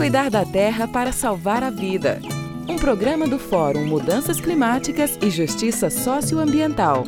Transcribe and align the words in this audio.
Cuidar 0.00 0.30
da 0.30 0.46
terra 0.46 0.88
para 0.88 1.12
salvar 1.12 1.62
a 1.62 1.68
vida. 1.68 2.22
Um 2.66 2.76
programa 2.76 3.28
do 3.28 3.38
Fórum 3.38 3.84
Mudanças 3.84 4.40
Climáticas 4.40 5.18
e 5.20 5.28
Justiça 5.28 5.90
Socioambiental. 5.90 7.04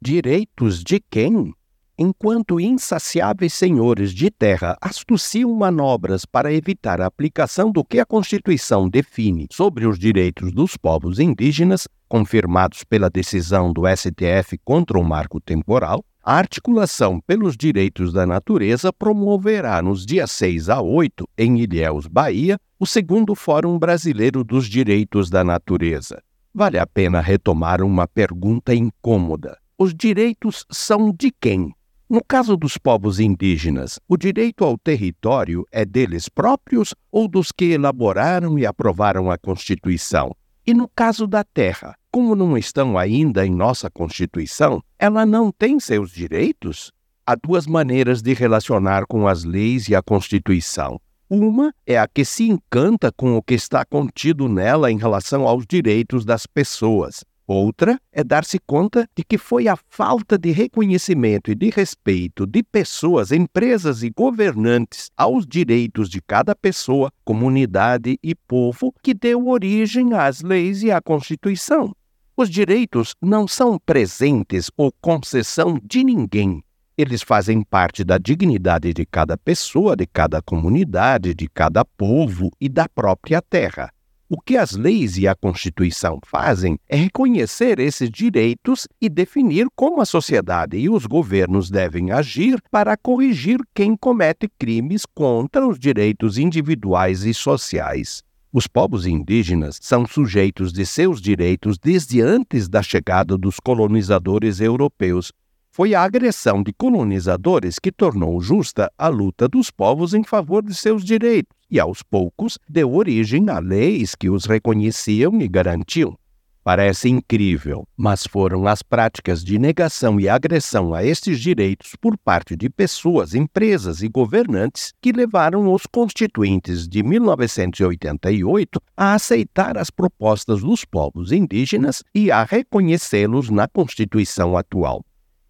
Direitos 0.00 0.82
de 0.82 0.98
quem? 0.98 1.52
Enquanto 1.98 2.58
insaciáveis 2.58 3.52
senhores 3.52 4.14
de 4.14 4.30
terra 4.30 4.74
astuciam 4.80 5.52
manobras 5.54 6.24
para 6.24 6.50
evitar 6.50 7.02
a 7.02 7.06
aplicação 7.06 7.70
do 7.70 7.84
que 7.84 8.00
a 8.00 8.06
Constituição 8.06 8.88
define 8.88 9.48
sobre 9.52 9.86
os 9.86 9.98
direitos 9.98 10.50
dos 10.50 10.78
povos 10.78 11.18
indígenas, 11.18 11.86
confirmados 12.08 12.84
pela 12.84 13.10
decisão 13.10 13.70
do 13.70 13.82
STF 13.86 14.56
contra 14.64 14.98
o 14.98 15.04
marco 15.04 15.38
temporal, 15.42 16.02
a 16.24 16.36
Articulação 16.38 17.20
pelos 17.20 17.54
Direitos 17.54 18.10
da 18.10 18.24
Natureza 18.24 18.90
promoverá 18.90 19.82
nos 19.82 20.06
dias 20.06 20.30
6 20.32 20.70
a 20.70 20.80
8, 20.80 21.28
em 21.36 21.58
Ilhéus, 21.58 22.06
Bahia, 22.06 22.58
o 22.80 22.86
segundo 22.86 23.34
Fórum 23.34 23.78
Brasileiro 23.78 24.42
dos 24.42 24.66
Direitos 24.66 25.28
da 25.28 25.44
Natureza. 25.44 26.22
Vale 26.54 26.78
a 26.78 26.86
pena 26.86 27.20
retomar 27.20 27.82
uma 27.82 28.08
pergunta 28.08 28.74
incômoda. 28.74 29.58
Os 29.78 29.94
direitos 29.94 30.64
são 30.70 31.12
de 31.12 31.30
quem? 31.30 31.74
No 32.08 32.22
caso 32.26 32.56
dos 32.56 32.78
povos 32.78 33.20
indígenas, 33.20 34.00
o 34.08 34.16
direito 34.16 34.64
ao 34.64 34.78
território 34.78 35.66
é 35.70 35.84
deles 35.84 36.28
próprios 36.30 36.94
ou 37.12 37.28
dos 37.28 37.52
que 37.52 37.66
elaboraram 37.66 38.58
e 38.58 38.64
aprovaram 38.64 39.30
a 39.30 39.36
Constituição? 39.36 40.34
E 40.66 40.72
no 40.72 40.88
caso 40.88 41.26
da 41.26 41.44
terra, 41.44 41.94
como 42.10 42.34
não 42.34 42.56
estão 42.56 42.96
ainda 42.96 43.46
em 43.46 43.50
nossa 43.50 43.90
Constituição, 43.90 44.82
ela 44.98 45.26
não 45.26 45.52
tem 45.52 45.78
seus 45.78 46.10
direitos? 46.10 46.90
Há 47.26 47.34
duas 47.34 47.66
maneiras 47.66 48.22
de 48.22 48.32
relacionar 48.32 49.04
com 49.06 49.28
as 49.28 49.44
leis 49.44 49.88
e 49.88 49.94
a 49.94 50.00
Constituição. 50.00 50.98
Uma 51.28 51.74
é 51.86 51.98
a 51.98 52.08
que 52.08 52.24
se 52.24 52.48
encanta 52.48 53.12
com 53.12 53.36
o 53.36 53.42
que 53.42 53.52
está 53.52 53.84
contido 53.84 54.48
nela 54.48 54.90
em 54.90 54.96
relação 54.96 55.46
aos 55.46 55.66
direitos 55.66 56.24
das 56.24 56.46
pessoas, 56.46 57.22
Outra 57.46 58.00
é 58.10 58.24
dar-se 58.24 58.58
conta 58.58 59.06
de 59.14 59.22
que 59.22 59.36
foi 59.36 59.68
a 59.68 59.76
falta 59.90 60.38
de 60.38 60.50
reconhecimento 60.50 61.50
e 61.50 61.54
de 61.54 61.68
respeito 61.68 62.46
de 62.46 62.62
pessoas, 62.62 63.32
empresas 63.32 64.02
e 64.02 64.08
governantes 64.08 65.10
aos 65.14 65.46
direitos 65.46 66.08
de 66.08 66.22
cada 66.22 66.56
pessoa, 66.56 67.12
comunidade 67.22 68.18
e 68.22 68.34
povo 68.34 68.94
que 69.02 69.12
deu 69.12 69.46
origem 69.46 70.14
às 70.14 70.40
leis 70.40 70.82
e 70.82 70.90
à 70.90 71.02
Constituição. 71.02 71.94
Os 72.34 72.48
direitos 72.48 73.14
não 73.20 73.46
são 73.46 73.78
presentes 73.78 74.70
ou 74.76 74.90
concessão 75.00 75.78
de 75.84 76.02
ninguém. 76.02 76.64
Eles 76.96 77.22
fazem 77.22 77.62
parte 77.62 78.02
da 78.02 78.16
dignidade 78.16 78.94
de 78.94 79.04
cada 79.04 79.36
pessoa, 79.36 79.94
de 79.94 80.06
cada 80.06 80.40
comunidade, 80.40 81.34
de 81.34 81.46
cada 81.48 81.84
povo 81.84 82.50
e 82.58 82.70
da 82.70 82.88
própria 82.88 83.42
terra. 83.42 83.92
O 84.26 84.40
que 84.40 84.56
as 84.56 84.72
leis 84.72 85.18
e 85.18 85.28
a 85.28 85.34
Constituição 85.34 86.18
fazem 86.24 86.78
é 86.88 86.96
reconhecer 86.96 87.78
esses 87.78 88.10
direitos 88.10 88.88
e 88.98 89.08
definir 89.08 89.66
como 89.76 90.00
a 90.00 90.06
sociedade 90.06 90.78
e 90.78 90.88
os 90.88 91.04
governos 91.04 91.70
devem 91.70 92.10
agir 92.10 92.58
para 92.70 92.96
corrigir 92.96 93.58
quem 93.74 93.94
comete 93.94 94.48
crimes 94.58 95.02
contra 95.14 95.66
os 95.66 95.78
direitos 95.78 96.38
individuais 96.38 97.24
e 97.24 97.34
sociais. 97.34 98.22
Os 98.50 98.66
povos 98.66 99.04
indígenas 99.04 99.78
são 99.82 100.06
sujeitos 100.06 100.72
de 100.72 100.86
seus 100.86 101.20
direitos 101.20 101.76
desde 101.76 102.22
antes 102.22 102.68
da 102.68 102.82
chegada 102.82 103.36
dos 103.36 103.60
colonizadores 103.60 104.58
europeus. 104.58 105.32
Foi 105.76 105.92
a 105.92 106.04
agressão 106.04 106.62
de 106.62 106.72
colonizadores 106.72 107.80
que 107.80 107.90
tornou 107.90 108.40
justa 108.40 108.88
a 108.96 109.08
luta 109.08 109.48
dos 109.48 109.72
povos 109.72 110.14
em 110.14 110.22
favor 110.22 110.62
de 110.62 110.72
seus 110.72 111.02
direitos 111.02 111.52
e, 111.68 111.80
aos 111.80 112.00
poucos, 112.00 112.60
deu 112.68 112.94
origem 112.94 113.50
a 113.50 113.58
leis 113.58 114.14
que 114.14 114.30
os 114.30 114.44
reconheciam 114.44 115.40
e 115.40 115.48
garantiam. 115.48 116.16
Parece 116.62 117.08
incrível, 117.08 117.88
mas 117.96 118.24
foram 118.24 118.68
as 118.68 118.84
práticas 118.84 119.42
de 119.42 119.58
negação 119.58 120.20
e 120.20 120.28
agressão 120.28 120.94
a 120.94 121.02
estes 121.02 121.40
direitos 121.40 121.96
por 122.00 122.16
parte 122.16 122.54
de 122.54 122.70
pessoas, 122.70 123.34
empresas 123.34 124.00
e 124.00 124.08
governantes 124.08 124.92
que 125.02 125.10
levaram 125.10 125.72
os 125.72 125.86
constituintes 125.86 126.86
de 126.86 127.02
1988 127.02 128.80
a 128.96 129.14
aceitar 129.14 129.76
as 129.76 129.90
propostas 129.90 130.60
dos 130.60 130.84
povos 130.84 131.32
indígenas 131.32 132.04
e 132.14 132.30
a 132.30 132.44
reconhecê-los 132.44 133.50
na 133.50 133.66
Constituição 133.66 134.56
atual 134.56 135.04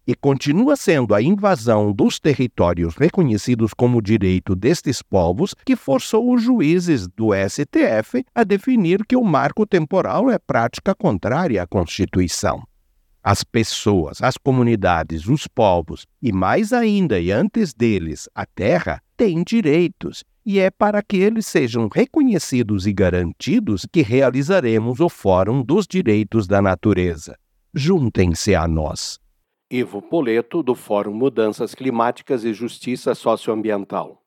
e 0.07 0.13
continua 0.13 0.75
sendo 0.75 1.15
a 1.15 1.21
invasão 1.21 1.91
dos 1.91 2.19
territórios 2.19 2.95
reconhecidos 2.95 3.73
como 3.73 4.01
direito 4.01 4.55
destes 4.55 5.01
povos 5.01 5.55
que 5.65 5.75
forçou 5.75 6.33
os 6.33 6.41
juízes 6.41 7.07
do 7.07 7.29
STF 7.33 8.23
a 8.33 8.43
definir 8.43 9.05
que 9.05 9.15
o 9.15 9.23
marco 9.23 9.65
temporal 9.65 10.29
é 10.29 10.37
prática 10.37 10.93
contrária 10.93 11.63
à 11.63 11.67
Constituição. 11.67 12.63
As 13.23 13.43
pessoas, 13.43 14.21
as 14.21 14.37
comunidades, 14.37 15.27
os 15.27 15.47
povos 15.47 16.05
e, 16.21 16.31
mais 16.31 16.71
ainda 16.71 17.19
e 17.19 17.31
antes 17.31 17.73
deles, 17.73 18.29
a 18.35 18.45
terra, 18.45 19.01
têm 19.17 19.43
direitos 19.43 20.23
e 20.45 20.59
é 20.59 20.69
para 20.69 21.01
que 21.01 21.17
eles 21.17 21.47
sejam 21.47 21.89
reconhecidos 21.91 22.85
e 22.85 22.93
garantidos 22.93 23.87
que 23.91 24.03
realizaremos 24.03 24.99
o 24.99 25.09
Fórum 25.09 25.63
dos 25.63 25.87
Direitos 25.87 26.45
da 26.45 26.61
Natureza. 26.61 27.35
Juntem-se 27.73 28.53
a 28.53 28.67
nós. 28.67 29.19
Ivo 29.69 29.99
Poleto, 29.99 30.61
do 30.61 30.75
Fórum 30.75 31.13
Mudanças 31.13 31.73
Climáticas 31.73 32.43
e 32.43 32.53
Justiça 32.53 33.15
Socioambiental. 33.15 34.21